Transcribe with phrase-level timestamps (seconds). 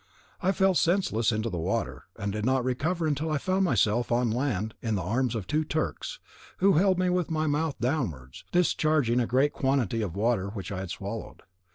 [0.41, 4.31] I fell senseless into the water, and did not recover until I found myself on
[4.31, 6.17] land, in the arms of two Turks,
[6.57, 10.79] who held me with my mouth downwards, discharging a great quantity of water which I
[10.79, 11.43] had swallowed.